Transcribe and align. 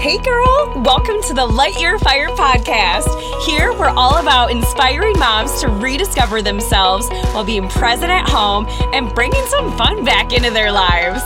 Hey, 0.00 0.16
girl, 0.16 0.72
welcome 0.76 1.20
to 1.24 1.34
the 1.34 1.44
Light 1.44 1.78
Your 1.78 1.98
Fire 1.98 2.28
podcast. 2.30 3.06
Here, 3.42 3.70
we're 3.74 3.90
all 3.90 4.16
about 4.16 4.50
inspiring 4.50 5.18
moms 5.18 5.60
to 5.60 5.68
rediscover 5.68 6.40
themselves 6.40 7.06
while 7.32 7.44
being 7.44 7.68
present 7.68 8.10
at 8.10 8.26
home 8.26 8.64
and 8.94 9.14
bringing 9.14 9.44
some 9.44 9.76
fun 9.76 10.02
back 10.02 10.32
into 10.32 10.50
their 10.50 10.72
lives. 10.72 11.22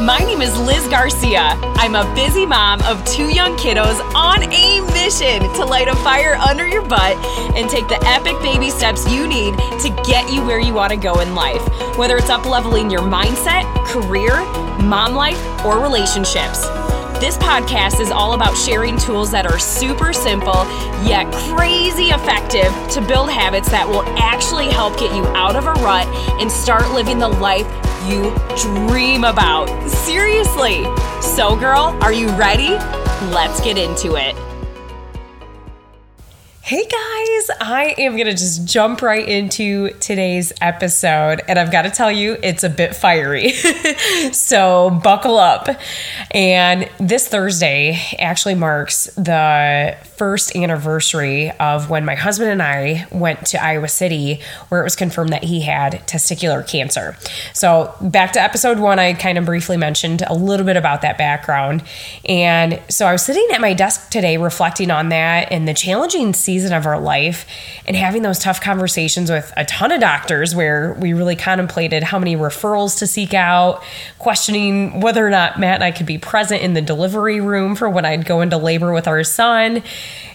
My 0.00 0.18
name 0.18 0.42
is 0.42 0.58
Liz 0.58 0.84
Garcia. 0.88 1.56
I'm 1.76 1.94
a 1.94 2.12
busy 2.16 2.44
mom 2.44 2.82
of 2.82 3.04
two 3.04 3.32
young 3.32 3.56
kiddos 3.56 4.00
on 4.12 4.42
a 4.42 4.80
mission 4.92 5.42
to 5.54 5.64
light 5.64 5.86
a 5.86 5.94
fire 5.94 6.34
under 6.34 6.66
your 6.66 6.84
butt 6.84 7.16
and 7.54 7.70
take 7.70 7.86
the 7.86 8.02
epic 8.08 8.34
baby 8.42 8.70
steps 8.70 9.08
you 9.08 9.28
need 9.28 9.54
to 9.82 10.02
get 10.04 10.32
you 10.32 10.44
where 10.44 10.58
you 10.58 10.74
want 10.74 10.90
to 10.90 10.98
go 10.98 11.20
in 11.20 11.36
life, 11.36 11.62
whether 11.96 12.16
it's 12.16 12.28
up 12.28 12.44
leveling 12.44 12.90
your 12.90 13.02
mindset, 13.02 13.62
career, 13.86 14.34
mom 14.82 15.14
life, 15.14 15.40
or 15.64 15.80
relationships. 15.80 16.66
This 17.18 17.38
podcast 17.38 17.98
is 17.98 18.10
all 18.10 18.34
about 18.34 18.54
sharing 18.58 18.98
tools 18.98 19.30
that 19.30 19.46
are 19.46 19.58
super 19.58 20.12
simple 20.12 20.66
yet 21.02 21.32
crazy 21.32 22.10
effective 22.10 22.70
to 22.90 23.00
build 23.00 23.30
habits 23.30 23.70
that 23.70 23.88
will 23.88 24.02
actually 24.18 24.68
help 24.68 24.98
get 24.98 25.16
you 25.16 25.24
out 25.28 25.56
of 25.56 25.64
a 25.64 25.72
rut 25.82 26.06
and 26.42 26.52
start 26.52 26.92
living 26.92 27.18
the 27.18 27.28
life 27.28 27.66
you 28.06 28.36
dream 28.60 29.24
about. 29.24 29.66
Seriously. 29.88 30.84
So, 31.22 31.56
girl, 31.56 31.96
are 32.02 32.12
you 32.12 32.28
ready? 32.36 32.76
Let's 33.32 33.62
get 33.62 33.78
into 33.78 34.16
it. 34.16 34.36
Hey 36.66 36.82
guys, 36.82 37.56
I 37.60 37.94
am 37.96 38.14
going 38.14 38.26
to 38.26 38.32
just 38.32 38.66
jump 38.66 39.00
right 39.00 39.28
into 39.28 39.90
today's 40.00 40.52
episode. 40.60 41.40
And 41.46 41.60
I've 41.60 41.70
got 41.70 41.82
to 41.82 41.90
tell 41.90 42.10
you, 42.10 42.36
it's 42.42 42.64
a 42.64 42.68
bit 42.68 42.96
fiery. 42.96 43.52
so 44.32 44.90
buckle 44.90 45.38
up. 45.38 45.68
And 46.32 46.90
this 46.98 47.28
Thursday 47.28 47.96
actually 48.18 48.56
marks 48.56 49.04
the 49.14 49.96
first 50.16 50.56
anniversary 50.56 51.52
of 51.52 51.88
when 51.88 52.04
my 52.04 52.16
husband 52.16 52.50
and 52.50 52.60
I 52.60 53.06
went 53.12 53.46
to 53.46 53.62
Iowa 53.62 53.86
City, 53.86 54.40
where 54.68 54.80
it 54.80 54.84
was 54.84 54.96
confirmed 54.96 55.30
that 55.34 55.44
he 55.44 55.60
had 55.60 55.92
testicular 56.08 56.66
cancer. 56.66 57.16
So, 57.52 57.94
back 58.00 58.32
to 58.32 58.42
episode 58.42 58.80
one, 58.80 58.98
I 58.98 59.12
kind 59.12 59.38
of 59.38 59.44
briefly 59.44 59.76
mentioned 59.76 60.24
a 60.26 60.34
little 60.34 60.66
bit 60.66 60.76
about 60.76 61.02
that 61.02 61.16
background. 61.16 61.84
And 62.28 62.82
so, 62.88 63.06
I 63.06 63.12
was 63.12 63.22
sitting 63.22 63.46
at 63.52 63.60
my 63.60 63.72
desk 63.72 64.10
today 64.10 64.36
reflecting 64.36 64.90
on 64.90 65.10
that 65.10 65.52
and 65.52 65.68
the 65.68 65.74
challenging 65.74 66.32
season 66.32 66.55
season 66.56 66.72
of 66.72 66.86
our 66.86 66.98
life 66.98 67.46
and 67.86 67.94
having 67.94 68.22
those 68.22 68.38
tough 68.38 68.62
conversations 68.62 69.30
with 69.30 69.52
a 69.58 69.64
ton 69.66 69.92
of 69.92 70.00
doctors 70.00 70.54
where 70.54 70.94
we 70.94 71.12
really 71.12 71.36
contemplated 71.36 72.02
how 72.02 72.18
many 72.18 72.34
referrals 72.34 72.98
to 72.98 73.06
seek 73.06 73.34
out, 73.34 73.82
questioning 74.18 75.00
whether 75.00 75.26
or 75.26 75.28
not 75.28 75.60
Matt 75.60 75.74
and 75.76 75.84
I 75.84 75.90
could 75.90 76.06
be 76.06 76.16
present 76.16 76.62
in 76.62 76.72
the 76.72 76.80
delivery 76.80 77.42
room 77.42 77.76
for 77.76 77.90
when 77.90 78.06
I'd 78.06 78.24
go 78.24 78.40
into 78.40 78.56
labor 78.56 78.94
with 78.94 79.06
our 79.06 79.22
son, 79.22 79.82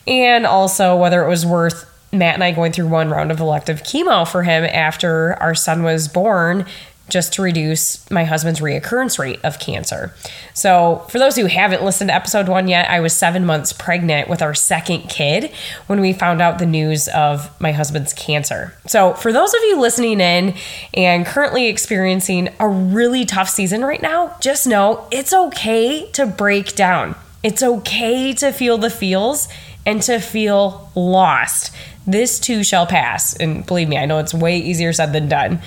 and 0.06 0.46
also 0.46 0.96
whether 0.96 1.26
it 1.26 1.28
was 1.28 1.44
worth 1.44 1.88
Matt 2.12 2.36
and 2.36 2.44
I 2.44 2.52
going 2.52 2.72
through 2.72 2.88
one 2.88 3.10
round 3.10 3.32
of 3.32 3.40
elective 3.40 3.82
chemo 3.82 4.28
for 4.28 4.44
him 4.44 4.64
after 4.66 5.34
our 5.40 5.56
son 5.56 5.82
was 5.82 6.08
born 6.08 6.68
just 7.12 7.34
to 7.34 7.42
reduce 7.42 8.10
my 8.10 8.24
husband's 8.24 8.62
reoccurrence 8.62 9.20
rate 9.20 9.40
of 9.44 9.60
cancer. 9.60 10.14
So, 10.54 11.06
for 11.10 11.20
those 11.20 11.36
who 11.36 11.46
haven't 11.46 11.84
listened 11.84 12.10
to 12.10 12.16
episode 12.16 12.48
one 12.48 12.68
yet, 12.68 12.90
I 12.90 13.02
was 13.02 13.14
seven 13.14 13.46
months 13.46 13.74
pregnant 13.74 14.30
with 14.30 14.42
our 14.42 14.54
second 14.54 15.10
kid 15.10 15.52
when 15.88 16.00
we 16.00 16.14
found 16.14 16.42
out 16.42 16.58
the 16.58 16.66
news 16.66 17.10
of 17.10 17.52
my 17.60 17.74
husband's 17.74 18.14
cancer. 18.14 18.74
So, 18.88 19.14
for 19.14 19.34
those 19.34 19.54
of 19.54 19.60
you 19.64 19.80
listening 19.80 20.22
in 20.22 20.56
and 20.94 21.26
currently 21.26 21.68
experiencing 21.68 22.50
a 22.60 22.68
really 22.68 23.26
tough 23.26 23.50
season 23.50 23.84
right 23.84 24.02
now, 24.02 24.38
just 24.40 24.66
know 24.66 25.06
it's 25.12 25.34
okay 25.34 26.10
to 26.14 26.26
break 26.26 26.76
down. 26.76 27.16
It's 27.44 27.62
okay 27.62 28.34
to 28.36 28.52
feel 28.52 28.78
the 28.78 28.90
feels 28.90 29.50
and 29.86 30.02
to 30.04 30.20
feel 30.20 30.92
lost. 30.96 31.76
This 32.08 32.40
too 32.40 32.64
shall 32.64 32.86
pass. 32.86 33.36
And 33.36 33.66
believe 33.66 33.88
me, 33.88 33.98
I 33.98 34.06
know 34.06 34.20
it's 34.20 34.34
way 34.34 34.58
easier 34.58 34.94
said 34.94 35.14
than 35.14 35.30
done. 35.30 35.62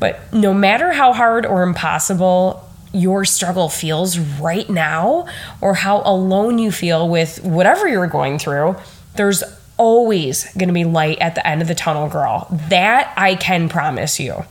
But 0.00 0.32
no 0.32 0.54
matter 0.54 0.92
how 0.92 1.12
hard 1.12 1.46
or 1.46 1.62
impossible 1.62 2.68
your 2.92 3.24
struggle 3.24 3.68
feels 3.68 4.18
right 4.18 4.70
now, 4.70 5.26
or 5.60 5.74
how 5.74 6.02
alone 6.04 6.58
you 6.58 6.70
feel 6.70 7.08
with 7.08 7.42
whatever 7.44 7.88
you're 7.88 8.06
going 8.06 8.38
through, 8.38 8.76
there's 9.16 9.42
always 9.76 10.44
going 10.52 10.68
to 10.68 10.74
be 10.74 10.84
light 10.84 11.18
at 11.18 11.34
the 11.34 11.46
end 11.46 11.60
of 11.60 11.68
the 11.68 11.74
tunnel, 11.74 12.08
girl. 12.08 12.46
That 12.68 13.12
I 13.16 13.34
can 13.34 13.68
promise 13.68 14.20
you. 14.20 14.44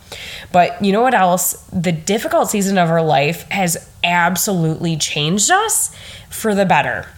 But 0.52 0.84
you 0.84 0.92
know 0.92 1.00
what 1.00 1.14
else? 1.14 1.54
The 1.72 1.92
difficult 1.92 2.50
season 2.50 2.76
of 2.76 2.90
our 2.90 3.02
life 3.02 3.48
has 3.50 3.88
absolutely 4.04 4.96
changed 4.96 5.50
us 5.50 5.94
for 6.28 6.54
the 6.54 6.66
better. 6.66 7.08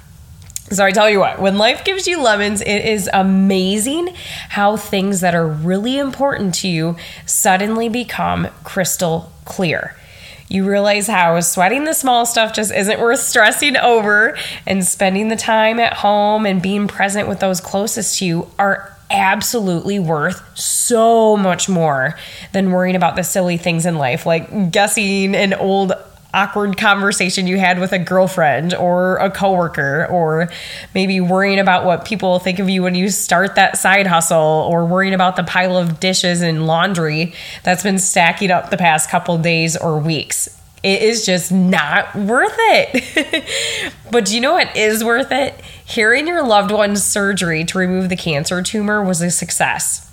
So 0.70 0.84
I 0.84 0.90
tell 0.90 1.08
you 1.08 1.20
what, 1.20 1.40
when 1.40 1.58
life 1.58 1.84
gives 1.84 2.08
you 2.08 2.20
lemons, 2.20 2.60
it 2.60 2.84
is 2.84 3.08
amazing 3.12 4.14
how 4.48 4.76
things 4.76 5.20
that 5.20 5.32
are 5.32 5.46
really 5.46 5.96
important 5.96 6.56
to 6.56 6.68
you 6.68 6.96
suddenly 7.24 7.88
become 7.88 8.48
crystal 8.64 9.32
clear. 9.44 9.94
You 10.48 10.68
realize 10.68 11.06
how 11.06 11.38
sweating 11.40 11.84
the 11.84 11.92
small 11.92 12.26
stuff 12.26 12.52
just 12.52 12.72
isn't 12.72 12.98
worth 12.98 13.20
stressing 13.20 13.76
over, 13.76 14.36
and 14.66 14.84
spending 14.84 15.28
the 15.28 15.36
time 15.36 15.78
at 15.78 15.92
home 15.92 16.46
and 16.46 16.60
being 16.60 16.88
present 16.88 17.28
with 17.28 17.38
those 17.38 17.60
closest 17.60 18.18
to 18.18 18.26
you 18.26 18.50
are 18.58 18.92
absolutely 19.08 20.00
worth 20.00 20.42
so 20.58 21.36
much 21.36 21.68
more 21.68 22.18
than 22.52 22.72
worrying 22.72 22.96
about 22.96 23.14
the 23.14 23.22
silly 23.22 23.56
things 23.56 23.86
in 23.86 23.98
life, 23.98 24.26
like 24.26 24.72
guessing 24.72 25.36
an 25.36 25.54
old 25.54 25.92
awkward 26.36 26.76
conversation 26.76 27.46
you 27.46 27.56
had 27.56 27.80
with 27.80 27.92
a 27.92 27.98
girlfriend 27.98 28.74
or 28.74 29.16
a 29.16 29.30
coworker 29.30 30.06
or 30.10 30.48
maybe 30.94 31.18
worrying 31.18 31.58
about 31.58 31.86
what 31.86 32.04
people 32.04 32.38
think 32.38 32.58
of 32.58 32.68
you 32.68 32.82
when 32.82 32.94
you 32.94 33.08
start 33.08 33.54
that 33.54 33.78
side 33.78 34.06
hustle 34.06 34.36
or 34.38 34.84
worrying 34.84 35.14
about 35.14 35.36
the 35.36 35.42
pile 35.42 35.78
of 35.78 35.98
dishes 35.98 36.42
and 36.42 36.66
laundry 36.66 37.32
that's 37.62 37.82
been 37.82 37.98
stacking 37.98 38.50
up 38.50 38.68
the 38.68 38.76
past 38.76 39.08
couple 39.08 39.38
days 39.38 39.76
or 39.78 39.98
weeks. 39.98 40.48
It 40.82 41.02
is 41.02 41.24
just 41.24 41.50
not 41.50 42.14
worth 42.14 42.54
it. 42.56 43.84
but 44.12 44.26
do 44.26 44.34
you 44.34 44.42
know 44.42 44.52
what 44.52 44.76
is 44.76 45.02
worth 45.02 45.32
it? 45.32 45.58
Hearing 45.86 46.26
your 46.26 46.46
loved 46.46 46.70
one's 46.70 47.02
surgery 47.02 47.64
to 47.64 47.78
remove 47.78 48.10
the 48.10 48.16
cancer 48.16 48.62
tumor 48.62 49.02
was 49.02 49.22
a 49.22 49.30
success 49.30 50.05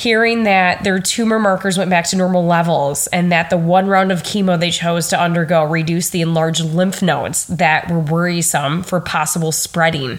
hearing 0.00 0.44
that 0.44 0.82
their 0.82 0.98
tumor 0.98 1.38
markers 1.38 1.76
went 1.76 1.90
back 1.90 2.06
to 2.06 2.16
normal 2.16 2.46
levels 2.46 3.06
and 3.08 3.30
that 3.30 3.50
the 3.50 3.58
one 3.58 3.86
round 3.86 4.10
of 4.10 4.22
chemo 4.22 4.58
they 4.58 4.70
chose 4.70 5.08
to 5.08 5.20
undergo 5.20 5.62
reduced 5.62 6.10
the 6.12 6.22
enlarged 6.22 6.64
lymph 6.64 7.02
nodes 7.02 7.46
that 7.48 7.90
were 7.90 8.00
worrisome 8.00 8.82
for 8.82 8.98
possible 8.98 9.52
spreading. 9.52 10.18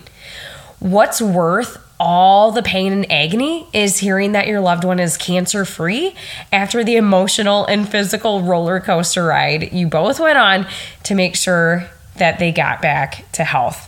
What's 0.77 1.19
worth 1.19 1.83
all 1.99 2.51
the 2.51 2.61
pain 2.61 2.93
and 2.93 3.11
agony 3.11 3.67
is 3.73 3.97
hearing 3.97 4.33
that 4.33 4.45
your 4.45 4.59
loved 4.59 4.83
one 4.83 4.99
is 4.99 5.17
cancer 5.17 5.65
free 5.65 6.13
after 6.51 6.83
the 6.83 6.95
emotional 6.95 7.65
and 7.65 7.89
physical 7.89 8.43
roller 8.43 8.79
coaster 8.79 9.25
ride 9.25 9.73
you 9.73 9.87
both 9.87 10.19
went 10.19 10.37
on 10.37 10.67
to 11.03 11.15
make 11.15 11.35
sure 11.35 11.89
that 12.17 12.37
they 12.37 12.51
got 12.51 12.83
back 12.83 13.25
to 13.31 13.43
health. 13.43 13.87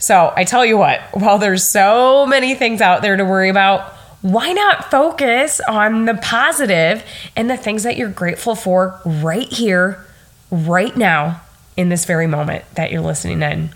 So, 0.00 0.32
I 0.36 0.42
tell 0.42 0.66
you 0.66 0.76
what, 0.76 1.00
while 1.12 1.38
there's 1.38 1.64
so 1.64 2.26
many 2.26 2.54
things 2.56 2.80
out 2.80 3.02
there 3.02 3.16
to 3.16 3.24
worry 3.24 3.48
about, 3.48 3.95
why 4.22 4.52
not 4.52 4.90
focus 4.90 5.60
on 5.68 6.06
the 6.06 6.14
positive 6.14 7.04
and 7.36 7.48
the 7.50 7.56
things 7.56 7.82
that 7.82 7.96
you're 7.96 8.08
grateful 8.08 8.54
for 8.54 9.00
right 9.04 9.52
here, 9.52 10.04
right 10.50 10.96
now, 10.96 11.42
in 11.76 11.88
this 11.88 12.04
very 12.04 12.26
moment 12.26 12.64
that 12.74 12.90
you're 12.90 13.02
listening 13.02 13.42
in? 13.42 13.70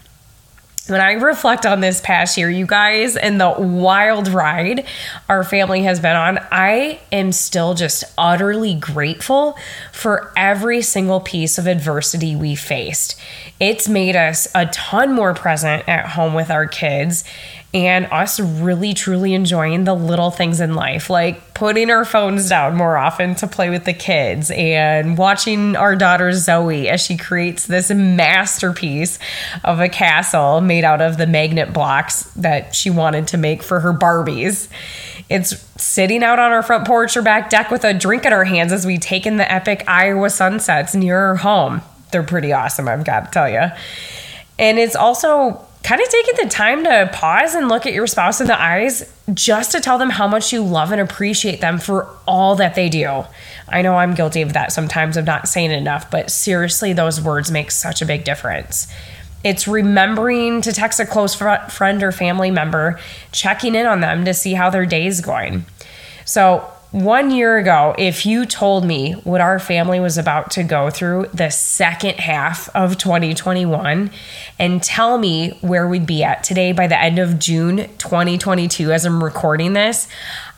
When 0.87 1.01
I 1.01 1.13
reflect 1.13 1.67
on 1.67 1.81
this 1.81 2.01
past 2.01 2.37
year, 2.37 2.51
you 2.51 2.67
guys, 2.67 3.17
and 3.17 3.41
the 3.41 3.55
wild 3.59 4.29
ride 4.29 4.87
our 5.29 5.45
family 5.45 5.83
has 5.83 6.01
been 6.01 6.17
on, 6.17 6.39
I 6.51 6.99
am 7.13 7.33
still 7.33 7.75
just 7.75 8.03
utterly 8.19 8.75
grateful 8.75 9.57
for 9.93 10.33
every 10.37 10.83
single 10.83 11.21
piece 11.21 11.59
of 11.59 11.67
adversity 11.67 12.35
we 12.35 12.55
faced. 12.57 13.21
It's 13.61 13.89
made 13.89 14.17
us 14.17 14.49
a 14.55 14.67
ton 14.67 15.13
more 15.13 15.35
present 15.35 15.89
at 15.89 16.07
home 16.07 16.35
with 16.35 16.51
our 16.51 16.67
kids 16.67 17.25
and 17.73 18.07
us 18.07 18.41
really 18.41 18.95
truly 18.95 19.35
enjoying 19.35 19.85
the 19.85 19.95
little 19.95 20.31
things 20.31 20.61
in 20.61 20.75
life, 20.75 21.09
like 21.09 21.50
putting 21.61 21.91
our 21.91 22.07
phones 22.07 22.49
down 22.49 22.75
more 22.75 22.97
often 22.97 23.35
to 23.35 23.47
play 23.47 23.69
with 23.69 23.85
the 23.85 23.93
kids 23.93 24.51
and 24.51 25.19
watching 25.19 25.77
our 25.77 25.95
daughter 25.95 26.33
Zoe 26.33 26.89
as 26.89 27.03
she 27.03 27.19
creates 27.19 27.67
this 27.67 27.91
masterpiece 27.91 29.19
of 29.63 29.79
a 29.79 29.91
castle 29.91 30.63
made 30.63 30.85
out 30.85 31.03
of 31.03 31.19
the 31.19 31.27
magnet 31.27 31.75
blocks 31.75 32.23
that 32.33 32.75
she 32.75 32.89
wanted 32.89 33.27
to 33.29 33.37
make 33.37 33.63
for 33.63 33.81
her 33.81 33.93
Barbies. 33.93 34.69
It's 35.29 35.61
sitting 35.79 36.23
out 36.23 36.39
on 36.39 36.51
our 36.51 36.63
front 36.63 36.87
porch 36.87 37.15
or 37.15 37.21
back 37.21 37.51
deck 37.51 37.71
with 37.71 37.85
a 37.85 37.93
drink 37.93 38.25
in 38.25 38.33
our 38.33 38.45
hands 38.45 38.73
as 38.73 38.87
we 38.87 38.97
take 38.97 39.27
in 39.27 39.37
the 39.37 39.53
epic 39.53 39.85
Iowa 39.87 40.31
sunsets 40.31 40.95
near 40.95 41.19
our 41.19 41.37
home. 41.37 41.83
They're 42.11 42.23
pretty 42.23 42.55
awesome, 42.55 42.89
I've 42.89 43.05
got 43.05 43.27
to 43.27 43.31
tell 43.33 43.51
you. 43.51 43.71
And 44.59 44.79
it's 44.79 44.97
also 44.97 45.63
kind 45.83 46.01
of 46.01 46.09
taking 46.09 46.35
the 46.43 46.51
time 46.51 46.85
to 46.85 47.11
pause 47.13 47.55
and 47.55 47.69
look 47.69 47.87
at 47.87 47.93
your 47.93 48.07
spouse 48.07 48.41
in 48.41 48.47
the 48.47 48.61
eyes 48.61 49.11
just 49.33 49.73
to 49.73 49.81
tell 49.81 49.99
them 49.99 50.11
how 50.11 50.29
much 50.29 50.53
you 50.53 50.63
love 50.63 50.93
and 50.93 51.01
appreciate 51.01 51.61
them 51.61 51.79
for 51.79 52.09
all 52.27 52.55
that 52.57 52.75
they 52.75 52.89
do. 52.89 53.25
I 53.69 53.83
know 53.83 53.97
I'm 53.97 54.15
guilty 54.15 54.43
of 54.43 54.53
that 54.53 54.73
sometimes 54.73 55.17
of 55.17 55.25
not 55.25 55.49
saying 55.49 55.71
enough, 55.71 56.11
but 56.11 56.31
seriously, 56.31 56.93
those 56.93 57.21
words 57.21 57.51
make 57.51 57.71
such 57.71 58.03
a 58.03 58.07
big 58.07 58.25
difference. 58.25 58.89
It's 59.43 59.67
remembering 59.67 60.61
to 60.63 60.73
text 60.73 61.01
a 61.01 61.07
close 61.07 61.35
fr- 61.35 61.69
friend 61.71 62.03
or 62.03 62.13
family 62.13 62.51
member, 62.51 63.01
checking 63.33 63.75
in 63.75 63.87
on 63.87 64.01
them 64.01 64.27
to 64.27 64.35
see 64.35 64.53
how 64.53 64.69
their 64.69 64.85
day 64.85 65.07
is 65.07 65.21
going. 65.23 65.65
So, 66.27 66.71
one 66.93 67.31
year 67.31 67.57
ago, 67.57 67.95
if 67.99 68.27
you 68.27 68.45
told 68.45 68.85
me 68.85 69.13
what 69.13 69.41
our 69.41 69.61
family 69.61 70.01
was 70.01 70.19
about 70.19 70.51
to 70.53 70.65
go 70.65 70.91
through 70.91 71.27
the 71.33 71.49
second 71.51 72.19
half 72.19 72.69
of 72.75 72.99
2021 72.99 74.11
and 74.59 74.83
tell 74.83 75.17
me 75.17 75.51
where 75.61 75.87
we'd 75.87 76.07
be 76.07 76.25
at 76.25 76.43
today 76.43 76.73
by 76.73 76.89
the 76.89 77.01
end 77.01 77.21
of 77.21 77.39
June 77.39 77.89
2022 77.99 78.91
as 78.91 79.07
I'm 79.07 79.23
recording 79.23 79.73
this, 79.73 80.09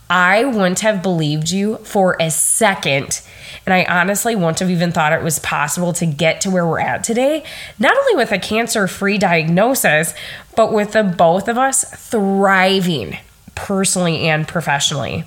I 0.09 0.45
wouldn't 0.47 0.81
have 0.81 1.03
believed 1.03 1.51
you 1.51 1.77
for 1.79 2.17
a 2.19 2.31
second. 2.31 3.21
And 3.67 3.75
I 3.75 3.85
honestly 3.85 4.35
wouldn't 4.35 4.61
have 4.61 4.71
even 4.71 4.91
thought 4.91 5.13
it 5.13 5.23
was 5.23 5.39
possible 5.39 5.93
to 5.95 6.07
get 6.07 6.41
to 6.43 6.51
where 6.51 6.67
we're 6.67 6.81
at 6.81 7.05
today, 7.05 7.45
not 7.79 7.95
only 7.95 8.17
with 8.17 8.33
a 8.33 8.39
cancer 8.39 8.89
free 8.89 9.19
diagnosis, 9.19 10.15
but 10.57 10.73
with 10.73 10.93
the 10.93 11.03
both 11.03 11.47
of 11.47 11.59
us 11.59 11.85
thriving 11.85 13.19
personally 13.55 14.29
and 14.29 14.49
professionally. 14.49 15.25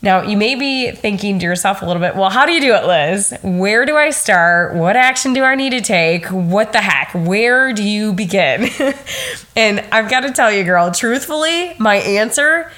Now, 0.00 0.22
you 0.22 0.36
may 0.36 0.54
be 0.54 0.92
thinking 0.92 1.40
to 1.40 1.44
yourself 1.44 1.82
a 1.82 1.86
little 1.86 2.00
bit, 2.00 2.14
well, 2.14 2.30
how 2.30 2.46
do 2.46 2.52
you 2.52 2.60
do 2.60 2.74
it, 2.74 2.86
Liz? 2.86 3.36
Where 3.42 3.84
do 3.84 3.96
I 3.96 4.10
start? 4.10 4.74
What 4.74 4.94
action 4.94 5.32
do 5.32 5.42
I 5.42 5.56
need 5.56 5.70
to 5.70 5.80
take? 5.80 6.26
What 6.26 6.72
the 6.72 6.80
heck? 6.80 7.12
Where 7.14 7.72
do 7.72 7.82
you 7.82 8.12
begin? 8.12 8.68
and 9.56 9.80
I've 9.90 10.08
got 10.08 10.20
to 10.20 10.30
tell 10.30 10.52
you, 10.52 10.62
girl, 10.62 10.92
truthfully, 10.92 11.74
my 11.78 11.96
answer 11.96 12.70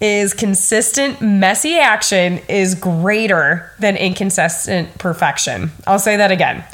is 0.00 0.34
consistent, 0.34 1.22
messy 1.22 1.78
action 1.78 2.40
is 2.48 2.74
greater 2.74 3.70
than 3.78 3.96
inconsistent 3.96 4.98
perfection. 4.98 5.70
I'll 5.86 6.00
say 6.00 6.16
that 6.16 6.32
again. 6.32 6.64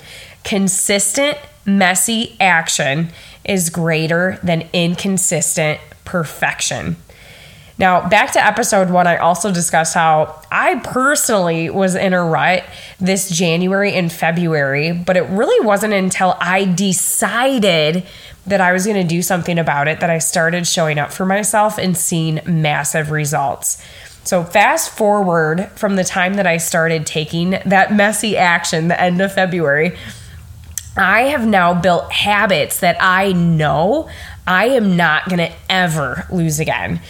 Consistent, 0.44 1.38
messy 1.66 2.36
action 2.40 3.10
is 3.44 3.68
greater 3.68 4.38
than 4.42 4.68
inconsistent 4.72 5.80
perfection. 6.04 6.96
Now, 7.80 8.06
back 8.06 8.32
to 8.32 8.44
episode 8.44 8.90
one, 8.90 9.06
I 9.06 9.16
also 9.16 9.50
discussed 9.50 9.94
how 9.94 10.42
I 10.52 10.80
personally 10.80 11.70
was 11.70 11.94
in 11.94 12.12
a 12.12 12.22
rut 12.22 12.62
this 12.98 13.30
January 13.30 13.94
and 13.94 14.12
February, 14.12 14.92
but 14.92 15.16
it 15.16 15.22
really 15.30 15.64
wasn't 15.64 15.94
until 15.94 16.36
I 16.38 16.66
decided 16.66 18.04
that 18.46 18.60
I 18.60 18.74
was 18.74 18.84
going 18.84 19.00
to 19.00 19.08
do 19.08 19.22
something 19.22 19.58
about 19.58 19.88
it 19.88 20.00
that 20.00 20.10
I 20.10 20.18
started 20.18 20.66
showing 20.66 20.98
up 20.98 21.10
for 21.10 21.24
myself 21.24 21.78
and 21.78 21.96
seeing 21.96 22.40
massive 22.44 23.10
results. 23.10 23.82
So, 24.24 24.44
fast 24.44 24.90
forward 24.90 25.70
from 25.74 25.96
the 25.96 26.04
time 26.04 26.34
that 26.34 26.46
I 26.46 26.58
started 26.58 27.06
taking 27.06 27.52
that 27.64 27.94
messy 27.94 28.36
action, 28.36 28.88
the 28.88 29.00
end 29.00 29.22
of 29.22 29.32
February, 29.32 29.96
I 30.98 31.22
have 31.22 31.46
now 31.46 31.80
built 31.80 32.12
habits 32.12 32.80
that 32.80 32.98
I 33.00 33.32
know 33.32 34.10
I 34.50 34.70
am 34.70 34.96
not 34.96 35.28
going 35.28 35.38
to 35.38 35.52
ever 35.68 36.26
lose 36.28 36.58
again. 36.58 37.00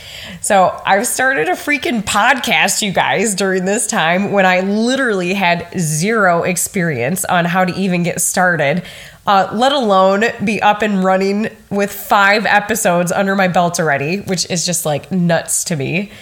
So 0.43 0.79
I've 0.85 1.07
started 1.07 1.49
a 1.49 1.53
freaking 1.53 2.03
podcast, 2.03 2.83
you 2.83 2.93
guys, 2.93 3.35
during 3.35 3.65
this 3.65 3.87
time 3.87 4.31
when 4.31 4.45
I 4.45 4.61
literally 4.61 5.33
had 5.33 5.67
zero 5.79 6.43
experience 6.43 7.25
on 7.25 7.47
how 7.47 7.65
to 7.65 7.75
even 7.75 8.03
get 8.03 8.21
started, 8.21 8.83
uh, 9.27 9.49
let 9.55 9.73
alone 9.73 10.25
be 10.45 10.61
up 10.61 10.83
and 10.83 11.03
running 11.03 11.49
with 11.71 11.91
five 11.91 12.45
episodes 12.45 13.11
under 13.11 13.35
my 13.35 13.49
belt 13.49 13.81
already, 13.81 14.21
which 14.21 14.49
is 14.51 14.67
just 14.67 14.85
like 14.85 15.11
nuts 15.11 15.65
to 15.65 15.77
me. 15.77 16.13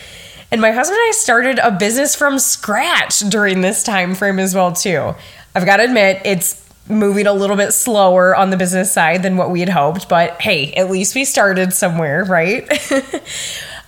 And 0.52 0.60
my 0.60 0.70
husband 0.70 1.00
and 1.00 1.08
I 1.08 1.12
started 1.16 1.58
a 1.58 1.72
business 1.72 2.14
from 2.14 2.38
scratch 2.38 3.18
during 3.28 3.60
this 3.60 3.82
time 3.82 4.14
frame 4.14 4.38
as 4.38 4.54
well 4.54 4.72
too. 4.72 5.16
I've 5.56 5.66
got 5.66 5.78
to 5.78 5.82
admit, 5.82 6.22
it's 6.24 6.67
moving 6.88 7.26
a 7.26 7.32
little 7.32 7.56
bit 7.56 7.72
slower 7.72 8.34
on 8.34 8.50
the 8.50 8.56
business 8.56 8.92
side 8.92 9.22
than 9.22 9.36
what 9.36 9.50
we 9.50 9.60
had 9.60 9.68
hoped, 9.68 10.08
but 10.08 10.40
hey, 10.40 10.72
at 10.74 10.90
least 10.90 11.14
we 11.14 11.24
started 11.24 11.72
somewhere, 11.72 12.24
right? 12.24 12.66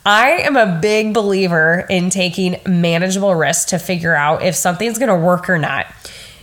I 0.04 0.30
am 0.42 0.56
a 0.56 0.78
big 0.80 1.12
believer 1.12 1.86
in 1.90 2.10
taking 2.10 2.56
manageable 2.66 3.34
risks 3.34 3.66
to 3.70 3.78
figure 3.78 4.14
out 4.14 4.42
if 4.42 4.54
something's 4.54 4.98
going 4.98 5.08
to 5.08 5.26
work 5.26 5.50
or 5.50 5.58
not. 5.58 5.86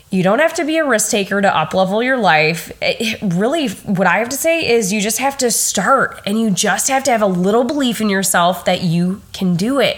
You 0.10 0.24
don't 0.24 0.40
have 0.40 0.54
to 0.54 0.64
be 0.64 0.78
a 0.78 0.86
risk 0.86 1.12
taker 1.12 1.42
to 1.42 1.50
uplevel 1.50 2.04
your 2.04 2.18
life. 2.18 2.72
It, 2.82 3.20
really, 3.22 3.68
what 3.70 4.08
I 4.08 4.20
have 4.20 4.30
to 4.30 4.38
say 4.38 4.70
is 4.70 4.94
you 4.94 5.02
just 5.02 5.18
have 5.18 5.38
to 5.40 5.52
start 5.52 6.22
and 6.26 6.40
you 6.40 6.50
just 6.50 6.88
have 6.88 7.04
to 7.06 7.12
have 7.12 7.22
a 7.22 7.28
little 7.28 7.66
belief 7.66 8.00
in 8.00 8.10
yourself 8.10 8.64
that 8.66 8.84
you 8.84 9.22
can 9.34 9.56
do 9.56 9.80
it. 9.82 9.98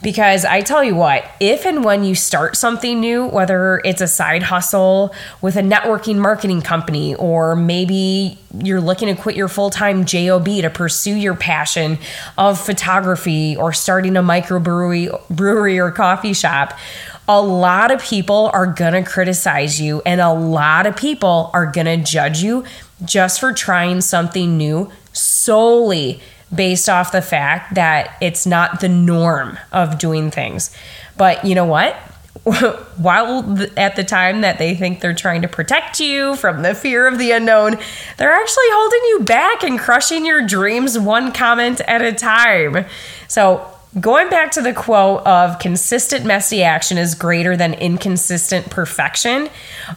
Because 0.00 0.44
I 0.44 0.60
tell 0.60 0.84
you 0.84 0.94
what, 0.94 1.28
if 1.40 1.66
and 1.66 1.84
when 1.84 2.04
you 2.04 2.14
start 2.14 2.54
something 2.54 3.00
new, 3.00 3.26
whether 3.26 3.80
it's 3.84 4.00
a 4.00 4.06
side 4.06 4.44
hustle 4.44 5.12
with 5.42 5.56
a 5.56 5.60
networking 5.60 6.18
marketing 6.18 6.62
company, 6.62 7.16
or 7.16 7.56
maybe 7.56 8.38
you're 8.62 8.80
looking 8.80 9.14
to 9.14 9.20
quit 9.20 9.34
your 9.34 9.48
full 9.48 9.70
time 9.70 10.04
JOB 10.04 10.44
to 10.44 10.70
pursue 10.70 11.16
your 11.16 11.34
passion 11.34 11.98
of 12.36 12.60
photography 12.60 13.56
or 13.56 13.72
starting 13.72 14.16
a 14.16 14.22
microbrewery 14.22 15.20
brewery 15.30 15.80
or 15.80 15.90
coffee 15.90 16.32
shop, 16.32 16.78
a 17.26 17.42
lot 17.42 17.90
of 17.90 18.00
people 18.00 18.50
are 18.52 18.66
gonna 18.66 19.04
criticize 19.04 19.80
you 19.80 20.00
and 20.06 20.20
a 20.20 20.32
lot 20.32 20.86
of 20.86 20.96
people 20.96 21.50
are 21.52 21.66
gonna 21.66 21.96
judge 21.96 22.40
you 22.40 22.64
just 23.04 23.40
for 23.40 23.52
trying 23.52 24.00
something 24.00 24.56
new 24.56 24.90
solely 25.12 26.20
based 26.54 26.88
off 26.88 27.12
the 27.12 27.22
fact 27.22 27.74
that 27.74 28.16
it's 28.20 28.46
not 28.46 28.80
the 28.80 28.88
norm 28.88 29.58
of 29.72 29.98
doing 29.98 30.30
things. 30.30 30.74
But 31.16 31.44
you 31.44 31.54
know 31.54 31.64
what? 31.64 31.94
While 32.96 33.58
at 33.76 33.96
the 33.96 34.04
time 34.04 34.40
that 34.40 34.58
they 34.58 34.74
think 34.74 35.00
they're 35.00 35.14
trying 35.14 35.42
to 35.42 35.48
protect 35.48 36.00
you 36.00 36.36
from 36.36 36.62
the 36.62 36.74
fear 36.74 37.06
of 37.06 37.18
the 37.18 37.32
unknown, 37.32 37.76
they're 38.16 38.32
actually 38.32 38.64
holding 38.68 39.00
you 39.04 39.20
back 39.24 39.62
and 39.62 39.78
crushing 39.78 40.24
your 40.24 40.46
dreams 40.46 40.98
one 40.98 41.32
comment 41.32 41.80
at 41.82 42.00
a 42.00 42.12
time. 42.12 42.86
So, 43.26 43.66
going 44.00 44.30
back 44.30 44.52
to 44.52 44.62
the 44.62 44.72
quote 44.72 45.26
of 45.26 45.58
consistent 45.58 46.24
messy 46.24 46.62
action 46.62 46.96
is 46.96 47.14
greater 47.14 47.56
than 47.56 47.74
inconsistent 47.74 48.70
perfection, 48.70 49.48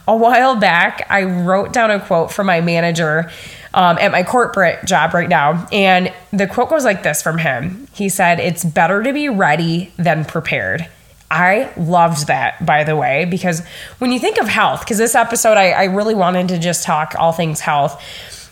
a 0.08 0.16
while 0.16 0.56
back 0.56 1.06
I 1.08 1.24
wrote 1.24 1.72
down 1.72 1.90
a 1.90 2.00
quote 2.00 2.32
from 2.32 2.46
my 2.46 2.60
manager 2.60 3.30
um, 3.74 3.98
at 3.98 4.12
my 4.12 4.22
corporate 4.22 4.84
job 4.84 5.14
right 5.14 5.28
now. 5.28 5.66
And 5.72 6.12
the 6.32 6.46
quote 6.46 6.70
goes 6.70 6.84
like 6.84 7.02
this 7.02 7.22
from 7.22 7.38
him 7.38 7.88
He 7.92 8.08
said, 8.08 8.40
It's 8.40 8.64
better 8.64 9.02
to 9.02 9.12
be 9.12 9.28
ready 9.28 9.92
than 9.96 10.24
prepared. 10.24 10.86
I 11.30 11.72
loved 11.78 12.26
that, 12.26 12.64
by 12.64 12.84
the 12.84 12.94
way, 12.94 13.24
because 13.24 13.64
when 13.98 14.12
you 14.12 14.18
think 14.18 14.38
of 14.38 14.48
health, 14.48 14.80
because 14.80 14.98
this 14.98 15.14
episode 15.14 15.56
I, 15.56 15.70
I 15.70 15.84
really 15.84 16.14
wanted 16.14 16.48
to 16.48 16.58
just 16.58 16.84
talk 16.84 17.14
all 17.18 17.32
things 17.32 17.60
health, 17.60 18.02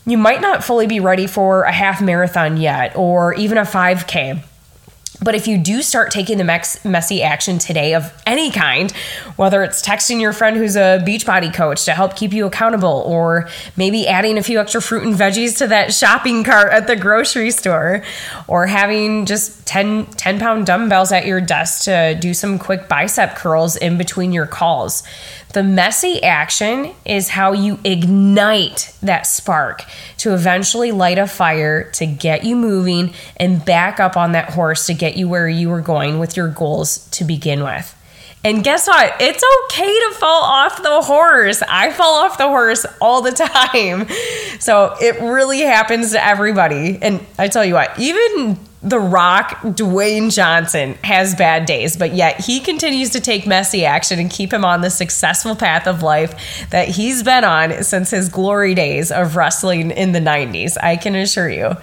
you 0.06 0.16
might 0.16 0.40
not 0.40 0.64
fully 0.64 0.86
be 0.86 0.98
ready 0.98 1.26
for 1.26 1.64
a 1.64 1.72
half 1.72 2.00
marathon 2.00 2.56
yet 2.56 2.96
or 2.96 3.34
even 3.34 3.58
a 3.58 3.62
5K. 3.62 4.42
But 5.22 5.34
if 5.34 5.46
you 5.46 5.58
do 5.58 5.82
start 5.82 6.10
taking 6.10 6.38
the 6.38 6.44
mex- 6.44 6.82
messy 6.84 7.22
action 7.22 7.58
today 7.58 7.94
of 7.94 8.12
any 8.26 8.50
kind, 8.50 8.90
whether 9.36 9.62
it's 9.62 9.82
texting 9.82 10.20
your 10.20 10.32
friend 10.32 10.56
who's 10.56 10.76
a 10.76 11.02
Beachbody 11.04 11.52
coach 11.52 11.84
to 11.84 11.92
help 11.92 12.16
keep 12.16 12.32
you 12.32 12.46
accountable, 12.46 13.02
or 13.06 13.48
maybe 13.76 14.08
adding 14.08 14.38
a 14.38 14.42
few 14.42 14.58
extra 14.58 14.80
fruit 14.80 15.02
and 15.04 15.14
veggies 15.14 15.58
to 15.58 15.66
that 15.66 15.92
shopping 15.92 16.42
cart 16.42 16.72
at 16.72 16.86
the 16.86 16.96
grocery 16.96 17.50
store, 17.50 18.02
or 18.48 18.66
having 18.66 19.26
just 19.26 19.59
10, 19.70 20.06
10 20.06 20.40
pound 20.40 20.66
dumbbells 20.66 21.12
at 21.12 21.26
your 21.26 21.40
desk 21.40 21.84
to 21.84 22.16
do 22.20 22.34
some 22.34 22.58
quick 22.58 22.88
bicep 22.88 23.36
curls 23.36 23.76
in 23.76 23.96
between 23.96 24.32
your 24.32 24.46
calls. 24.46 25.04
The 25.52 25.62
messy 25.62 26.20
action 26.24 26.92
is 27.04 27.28
how 27.28 27.52
you 27.52 27.78
ignite 27.84 28.92
that 29.00 29.28
spark 29.28 29.84
to 30.16 30.34
eventually 30.34 30.90
light 30.90 31.18
a 31.18 31.28
fire 31.28 31.88
to 31.92 32.04
get 32.04 32.42
you 32.42 32.56
moving 32.56 33.14
and 33.36 33.64
back 33.64 34.00
up 34.00 34.16
on 34.16 34.32
that 34.32 34.50
horse 34.50 34.86
to 34.86 34.94
get 34.94 35.16
you 35.16 35.28
where 35.28 35.48
you 35.48 35.68
were 35.68 35.80
going 35.80 36.18
with 36.18 36.36
your 36.36 36.48
goals 36.48 37.08
to 37.10 37.22
begin 37.22 37.62
with. 37.62 37.96
And 38.42 38.64
guess 38.64 38.88
what? 38.88 39.20
It's 39.20 39.44
okay 39.66 39.86
to 39.86 40.14
fall 40.18 40.42
off 40.42 40.82
the 40.82 41.00
horse. 41.02 41.62
I 41.62 41.92
fall 41.92 42.24
off 42.24 42.38
the 42.38 42.48
horse 42.48 42.86
all 43.00 43.22
the 43.22 43.30
time. 43.72 44.08
So 44.58 44.96
it 45.00 45.20
really 45.20 45.60
happens 45.60 46.10
to 46.10 46.24
everybody. 46.24 46.98
And 47.00 47.24
I 47.38 47.46
tell 47.46 47.64
you 47.64 47.74
what, 47.74 47.96
even 48.00 48.58
the 48.82 48.98
Rock, 48.98 49.60
Dwayne 49.60 50.32
Johnson, 50.32 50.94
has 51.04 51.34
bad 51.34 51.66
days, 51.66 51.96
but 51.96 52.14
yet 52.14 52.40
he 52.40 52.60
continues 52.60 53.10
to 53.10 53.20
take 53.20 53.46
messy 53.46 53.84
action 53.84 54.18
and 54.18 54.30
keep 54.30 54.52
him 54.52 54.64
on 54.64 54.80
the 54.80 54.88
successful 54.88 55.54
path 55.54 55.86
of 55.86 56.02
life 56.02 56.68
that 56.70 56.88
he's 56.88 57.22
been 57.22 57.44
on 57.44 57.82
since 57.82 58.10
his 58.10 58.30
glory 58.30 58.74
days 58.74 59.12
of 59.12 59.36
wrestling 59.36 59.90
in 59.90 60.12
the 60.12 60.20
90s. 60.20 60.78
I 60.82 60.96
can 60.96 61.14
assure 61.14 61.50
you. 61.50 61.76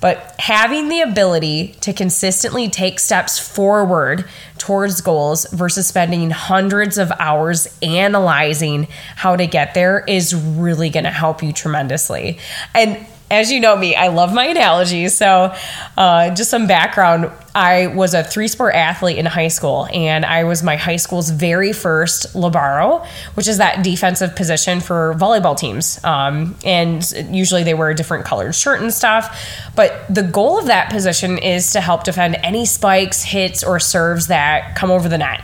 But 0.00 0.36
having 0.38 0.88
the 0.88 1.00
ability 1.00 1.74
to 1.80 1.92
consistently 1.92 2.68
take 2.68 3.00
steps 3.00 3.40
forward 3.40 4.24
towards 4.56 5.00
goals 5.00 5.44
versus 5.52 5.88
spending 5.88 6.30
hundreds 6.30 6.98
of 6.98 7.10
hours 7.18 7.66
analyzing 7.82 8.86
how 9.16 9.34
to 9.34 9.48
get 9.48 9.74
there 9.74 10.04
is 10.06 10.36
really 10.36 10.88
going 10.88 11.02
to 11.02 11.10
help 11.10 11.42
you 11.42 11.52
tremendously. 11.52 12.38
And 12.76 13.04
as 13.30 13.52
you 13.52 13.60
know 13.60 13.76
me, 13.76 13.94
I 13.94 14.08
love 14.08 14.32
my 14.32 14.46
analogies. 14.46 15.14
So, 15.14 15.54
uh, 15.96 16.34
just 16.34 16.50
some 16.50 16.66
background 16.66 17.30
I 17.58 17.88
was 17.88 18.14
a 18.14 18.22
three 18.22 18.46
sport 18.46 18.76
athlete 18.76 19.18
in 19.18 19.26
high 19.26 19.48
school, 19.48 19.88
and 19.92 20.24
I 20.24 20.44
was 20.44 20.62
my 20.62 20.76
high 20.76 20.96
school's 20.96 21.30
very 21.30 21.72
first 21.72 22.36
Libero, 22.36 23.04
which 23.34 23.48
is 23.48 23.58
that 23.58 23.82
defensive 23.82 24.36
position 24.36 24.78
for 24.78 25.14
volleyball 25.14 25.58
teams. 25.58 25.98
Um, 26.04 26.54
and 26.64 27.10
usually 27.30 27.64
they 27.64 27.74
wear 27.74 27.90
a 27.90 27.96
different 27.96 28.24
colored 28.24 28.54
shirt 28.54 28.80
and 28.80 28.94
stuff. 28.94 29.36
But 29.74 30.04
the 30.08 30.22
goal 30.22 30.60
of 30.60 30.66
that 30.66 30.90
position 30.90 31.36
is 31.36 31.72
to 31.72 31.80
help 31.80 32.04
defend 32.04 32.36
any 32.44 32.64
spikes, 32.64 33.24
hits, 33.24 33.64
or 33.64 33.80
serves 33.80 34.28
that 34.28 34.76
come 34.76 34.92
over 34.92 35.08
the 35.08 35.18
net 35.18 35.42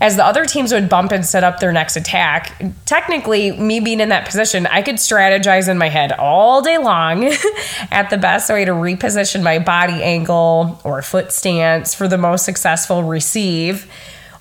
as 0.00 0.16
the 0.16 0.24
other 0.24 0.44
teams 0.44 0.72
would 0.72 0.88
bump 0.88 1.10
and 1.10 1.24
set 1.24 1.42
up 1.42 1.58
their 1.58 1.72
next 1.72 1.96
attack, 1.96 2.62
technically, 2.84 3.52
me 3.52 3.80
being 3.80 4.00
in 4.00 4.10
that 4.10 4.26
position, 4.26 4.66
I 4.66 4.82
could 4.82 4.96
strategize 4.96 5.68
in 5.68 5.78
my 5.78 5.88
head 5.88 6.12
all 6.12 6.60
day 6.60 6.76
long 6.76 7.24
at 7.90 8.10
the 8.10 8.18
best. 8.18 8.50
Way 8.50 8.64
to 8.66 8.72
reposition 8.72 9.42
my 9.42 9.58
body 9.58 10.02
angle 10.02 10.80
or 10.84 11.00
foot 11.02 11.32
stance 11.32 11.94
for 11.94 12.08
the 12.08 12.18
most 12.18 12.44
successful 12.44 13.02
receive. 13.02 13.90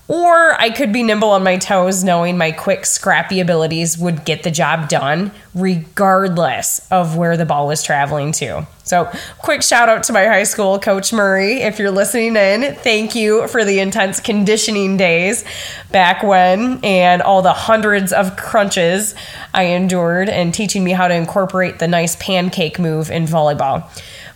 Or 0.08 0.60
I 0.62 0.70
could 0.70 0.94
be 0.94 1.02
nimble 1.02 1.30
on 1.30 1.44
my 1.44 1.58
toes, 1.58 2.04
knowing 2.04 2.38
my 2.38 2.52
quick, 2.52 2.86
scrappy 2.86 3.40
abilities 3.40 3.98
would 3.98 4.24
get 4.24 4.44
the 4.44 4.52
job 4.52 4.88
done, 4.88 5.32
regardless 5.56 6.86
of 6.92 7.16
where 7.16 7.38
the 7.38 7.46
ball 7.46 7.66
was 7.66 7.82
traveling 7.82 8.34
to. 8.34 8.68
So, 8.84 9.10
quick 9.40 9.64
shout 9.64 9.90
out 9.90 10.04
to 10.04 10.14
my 10.14 10.26
high 10.26 10.44
school 10.44 10.78
coach 10.78 11.12
Murray. 11.12 11.62
If 11.62 11.80
you're 11.80 11.92
listening 11.92 12.36
in, 12.36 12.76
thank 12.76 13.16
you 13.16 13.48
for 13.48 13.66
the 13.66 13.80
intense 13.80 14.20
conditioning 14.20 14.98
days 14.98 15.44
back 15.92 16.22
when 16.22 16.84
and 16.84 17.22
all 17.22 17.42
the 17.42 17.54
hundreds 17.54 18.14
of 18.14 18.36
crunches 18.36 19.16
I 19.54 19.64
endured 19.64 20.30
and 20.30 20.54
teaching 20.54 20.84
me 20.84 20.92
how 20.92 21.08
to 21.08 21.16
incorporate 21.16 21.80
the 21.80 21.88
nice 21.88 22.16
pancake 22.18 22.78
move 22.78 23.10
in 23.10 23.26
volleyball. 23.26 23.90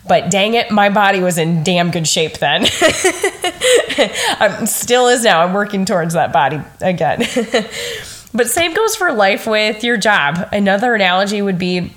But 0.08 0.30
dang 0.30 0.54
it, 0.54 0.70
my 0.70 0.88
body 0.88 1.20
was 1.20 1.38
in 1.38 1.62
damn 1.62 1.90
good 1.90 2.08
shape 2.08 2.38
then. 2.38 2.62
I'm 4.40 4.66
still 4.66 5.08
is 5.08 5.22
now. 5.22 5.42
I'm 5.42 5.52
working 5.52 5.84
towards 5.84 6.14
that 6.14 6.32
body 6.32 6.60
again. 6.80 7.22
but 8.32 8.48
same 8.48 8.74
goes 8.74 8.96
for 8.96 9.12
life 9.12 9.46
with 9.46 9.82
your 9.84 9.96
job. 9.96 10.48
Another 10.52 10.94
analogy 10.94 11.42
would 11.42 11.58
be 11.58 11.92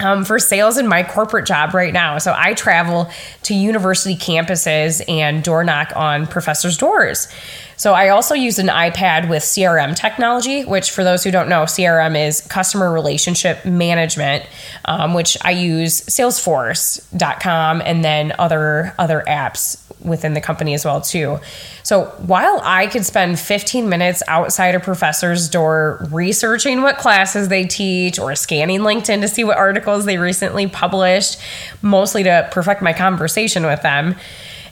um, 0.00 0.24
for 0.24 0.38
sales 0.38 0.78
in 0.78 0.86
my 0.86 1.02
corporate 1.02 1.46
job 1.46 1.74
right 1.74 1.92
now. 1.92 2.18
So 2.18 2.34
I 2.36 2.54
travel 2.54 3.10
to 3.44 3.54
university 3.54 4.16
campuses 4.16 5.02
and 5.08 5.42
door 5.42 5.64
knock 5.64 5.92
on 5.96 6.26
professors' 6.26 6.76
doors. 6.76 7.28
So 7.76 7.94
I 7.94 8.08
also 8.08 8.34
use 8.34 8.58
an 8.58 8.68
iPad 8.68 9.28
with 9.28 9.42
CRM 9.42 9.94
technology, 9.94 10.64
which 10.64 10.90
for 10.90 11.04
those 11.04 11.22
who 11.22 11.30
don't 11.30 11.48
know, 11.48 11.62
CRM 11.62 12.26
is 12.26 12.40
customer 12.40 12.92
relationship 12.92 13.64
management, 13.64 14.44
um, 14.84 15.14
which 15.14 15.36
I 15.42 15.52
use 15.52 16.00
Salesforce.com 16.02 17.82
and 17.84 18.04
then 18.04 18.32
other 18.38 18.94
other 18.98 19.22
apps 19.26 19.87
within 20.00 20.34
the 20.34 20.40
company 20.40 20.74
as 20.74 20.84
well 20.84 21.00
too. 21.00 21.38
So 21.82 22.06
while 22.26 22.60
I 22.62 22.86
could 22.86 23.04
spend 23.04 23.38
15 23.38 23.88
minutes 23.88 24.22
outside 24.28 24.74
a 24.74 24.80
professor's 24.80 25.48
door 25.48 26.06
researching 26.10 26.82
what 26.82 26.98
classes 26.98 27.48
they 27.48 27.64
teach 27.64 28.18
or 28.18 28.34
scanning 28.34 28.80
LinkedIn 28.80 29.20
to 29.20 29.28
see 29.28 29.44
what 29.44 29.56
articles 29.56 30.04
they 30.04 30.18
recently 30.18 30.66
published, 30.66 31.40
mostly 31.82 32.22
to 32.24 32.48
perfect 32.52 32.82
my 32.82 32.92
conversation 32.92 33.64
with 33.64 33.82
them 33.82 34.14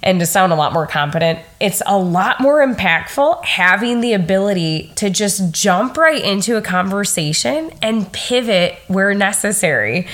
and 0.06 0.20
to 0.20 0.26
sound 0.26 0.52
a 0.52 0.56
lot 0.56 0.72
more 0.72 0.86
competent, 0.86 1.40
it's 1.60 1.82
a 1.84 1.98
lot 1.98 2.40
more 2.40 2.64
impactful 2.64 3.44
having 3.44 4.00
the 4.00 4.12
ability 4.12 4.92
to 4.94 5.10
just 5.10 5.50
jump 5.52 5.96
right 5.96 6.22
into 6.22 6.56
a 6.56 6.62
conversation 6.62 7.72
and 7.82 8.10
pivot 8.12 8.78
where 8.86 9.14
necessary. 9.14 10.06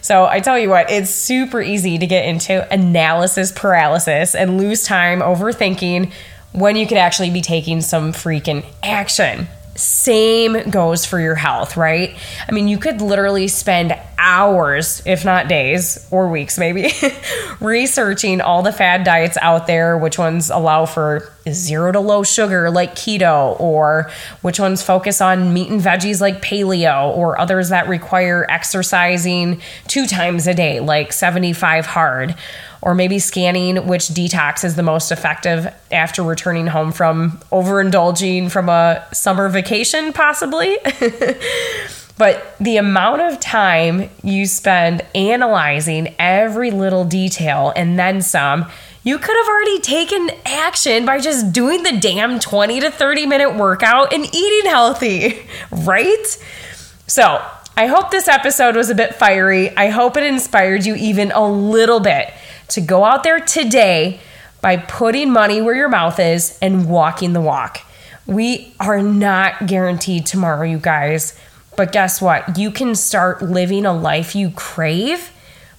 So 0.00 0.26
I 0.26 0.40
tell 0.40 0.58
you 0.58 0.68
what, 0.68 0.90
it's 0.90 1.10
super 1.10 1.60
easy 1.60 1.98
to 1.98 2.06
get 2.06 2.24
into 2.24 2.70
analysis 2.72 3.52
paralysis 3.52 4.34
and 4.34 4.58
lose 4.58 4.84
time 4.84 5.20
overthinking 5.20 6.12
when 6.52 6.76
you 6.76 6.86
could 6.86 6.98
actually 6.98 7.30
be 7.30 7.40
taking 7.40 7.80
some 7.80 8.12
freaking 8.12 8.64
action. 8.82 9.48
Same 9.76 10.68
goes 10.68 11.04
for 11.04 11.20
your 11.20 11.36
health, 11.36 11.76
right? 11.76 12.14
I 12.48 12.52
mean, 12.52 12.68
you 12.68 12.78
could 12.78 13.00
literally 13.00 13.48
spend 13.48 13.96
hours, 14.20 15.02
if 15.06 15.24
not 15.24 15.48
days 15.48 16.06
or 16.10 16.28
weeks, 16.28 16.58
maybe, 16.58 16.92
researching 17.60 18.40
all 18.42 18.62
the 18.62 18.70
fad 18.70 19.02
diets 19.02 19.38
out 19.40 19.66
there, 19.66 19.96
which 19.96 20.18
ones 20.18 20.50
allow 20.50 20.84
for 20.84 21.32
zero 21.48 21.90
to 21.90 22.00
low 22.00 22.22
sugar, 22.22 22.70
like 22.70 22.94
keto, 22.94 23.58
or 23.58 24.10
which 24.42 24.60
ones 24.60 24.82
focus 24.82 25.22
on 25.22 25.54
meat 25.54 25.70
and 25.70 25.80
veggies, 25.80 26.20
like 26.20 26.42
paleo, 26.42 27.16
or 27.16 27.40
others 27.40 27.70
that 27.70 27.88
require 27.88 28.46
exercising 28.50 29.60
two 29.88 30.06
times 30.06 30.46
a 30.46 30.54
day, 30.54 30.80
like 30.80 31.12
75 31.12 31.86
hard 31.86 32.34
or 32.82 32.94
maybe 32.94 33.18
scanning 33.18 33.86
which 33.86 34.04
detox 34.04 34.64
is 34.64 34.74
the 34.74 34.82
most 34.82 35.12
effective 35.12 35.70
after 35.92 36.22
returning 36.22 36.66
home 36.66 36.92
from 36.92 37.32
overindulging 37.52 38.50
from 38.50 38.70
a 38.70 39.06
summer 39.12 39.50
vacation, 39.50 40.14
possibly. 40.14 40.78
but 42.20 42.54
the 42.58 42.76
amount 42.76 43.22
of 43.22 43.40
time 43.40 44.10
you 44.22 44.44
spend 44.44 45.00
analyzing 45.14 46.14
every 46.18 46.70
little 46.70 47.06
detail 47.06 47.72
and 47.74 47.98
then 47.98 48.20
some, 48.20 48.66
you 49.02 49.16
could 49.16 49.34
have 49.34 49.48
already 49.48 49.80
taken 49.80 50.30
action 50.44 51.06
by 51.06 51.18
just 51.18 51.50
doing 51.50 51.82
the 51.82 51.96
damn 51.98 52.38
20 52.38 52.80
to 52.80 52.90
30 52.90 53.24
minute 53.24 53.54
workout 53.56 54.12
and 54.12 54.26
eating 54.34 54.70
healthy, 54.70 55.48
right? 55.70 56.26
So, 57.06 57.42
I 57.74 57.86
hope 57.86 58.10
this 58.10 58.28
episode 58.28 58.76
was 58.76 58.90
a 58.90 58.94
bit 58.94 59.14
fiery. 59.14 59.74
I 59.74 59.88
hope 59.88 60.18
it 60.18 60.22
inspired 60.22 60.84
you 60.84 60.96
even 60.96 61.32
a 61.32 61.48
little 61.48 62.00
bit 62.00 62.34
to 62.68 62.82
go 62.82 63.02
out 63.02 63.22
there 63.22 63.40
today 63.40 64.20
by 64.60 64.76
putting 64.76 65.30
money 65.30 65.62
where 65.62 65.74
your 65.74 65.88
mouth 65.88 66.20
is 66.20 66.58
and 66.60 66.86
walking 66.86 67.32
the 67.32 67.40
walk. 67.40 67.80
We 68.26 68.74
are 68.78 69.00
not 69.00 69.66
guaranteed 69.66 70.26
tomorrow, 70.26 70.64
you 70.64 70.76
guys. 70.76 71.34
But 71.76 71.92
guess 71.92 72.20
what? 72.20 72.58
You 72.58 72.70
can 72.70 72.94
start 72.94 73.42
living 73.42 73.86
a 73.86 73.92
life 73.92 74.34
you 74.34 74.50
crave 74.50 75.32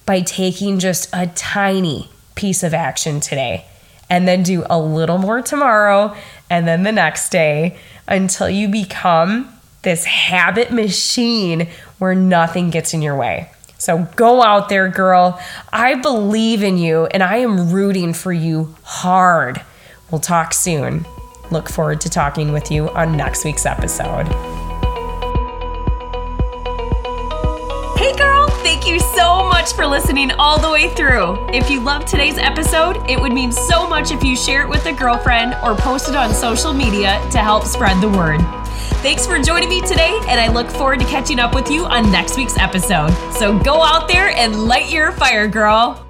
by 0.06 0.20
taking 0.20 0.78
just 0.78 1.08
a 1.12 1.28
tiny 1.28 2.08
piece 2.34 2.62
of 2.62 2.74
action 2.74 3.20
today 3.20 3.66
and 4.10 4.26
then 4.26 4.42
do 4.42 4.64
a 4.68 4.78
little 4.78 5.18
more 5.18 5.40
tomorrow 5.42 6.14
and 6.50 6.66
then 6.66 6.82
the 6.82 6.92
next 6.92 7.30
day 7.30 7.76
until 8.08 8.48
you 8.48 8.68
become 8.68 9.48
this 9.82 10.04
habit 10.04 10.70
machine 10.70 11.68
where 11.98 12.14
nothing 12.14 12.70
gets 12.70 12.94
in 12.94 13.02
your 13.02 13.16
way. 13.16 13.50
So 13.78 14.06
go 14.16 14.42
out 14.42 14.68
there, 14.68 14.88
girl. 14.88 15.40
I 15.72 15.94
believe 15.94 16.62
in 16.62 16.78
you 16.78 17.06
and 17.06 17.22
I 17.22 17.38
am 17.38 17.72
rooting 17.72 18.12
for 18.12 18.32
you 18.32 18.76
hard. 18.82 19.60
We'll 20.10 20.20
talk 20.20 20.52
soon. 20.52 21.04
Look 21.50 21.68
forward 21.68 22.00
to 22.02 22.08
talking 22.08 22.52
with 22.52 22.70
you 22.70 22.90
on 22.90 23.16
next 23.16 23.44
week's 23.44 23.66
episode. 23.66 24.28
You 28.92 29.00
so 29.00 29.44
much 29.48 29.72
for 29.72 29.86
listening 29.86 30.30
all 30.32 30.58
the 30.58 30.70
way 30.70 30.90
through. 30.94 31.48
If 31.48 31.70
you 31.70 31.80
loved 31.80 32.06
today's 32.06 32.36
episode, 32.36 32.98
it 33.08 33.18
would 33.18 33.32
mean 33.32 33.50
so 33.50 33.88
much 33.88 34.10
if 34.10 34.22
you 34.22 34.36
share 34.36 34.62
it 34.62 34.68
with 34.68 34.84
a 34.84 34.92
girlfriend 34.92 35.54
or 35.62 35.74
post 35.74 36.10
it 36.10 36.14
on 36.14 36.34
social 36.34 36.74
media 36.74 37.18
to 37.30 37.38
help 37.38 37.64
spread 37.64 38.02
the 38.02 38.10
word. 38.10 38.40
Thanks 39.00 39.26
for 39.26 39.38
joining 39.40 39.70
me 39.70 39.80
today, 39.80 40.18
and 40.28 40.38
I 40.38 40.48
look 40.48 40.68
forward 40.68 41.00
to 41.00 41.06
catching 41.06 41.38
up 41.38 41.54
with 41.54 41.70
you 41.70 41.86
on 41.86 42.12
next 42.12 42.36
week's 42.36 42.58
episode. 42.58 43.10
So 43.32 43.58
go 43.60 43.82
out 43.82 44.08
there 44.08 44.28
and 44.28 44.66
light 44.66 44.90
your 44.90 45.10
fire, 45.12 45.48
girl. 45.48 46.01